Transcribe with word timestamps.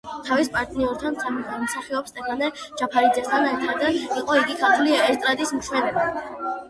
თავის 0.27 0.47
პარტნიორთან, 0.53 1.17
მსახიობ 1.65 2.09
სტეფანე 2.11 2.49
ჯაფარიძესთან 2.81 3.47
ერთად 3.51 3.85
იგი 3.91 4.05
იყო 4.07 4.25
ქართული 4.47 4.97
ესტრადის 5.03 5.53
მშვენება. 5.59 6.09